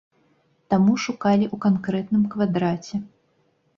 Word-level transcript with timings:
Таму 0.73 0.95
шукалі 1.03 1.45
ў 1.53 1.65
канкрэтным 1.67 2.23
квадраце. 2.33 2.95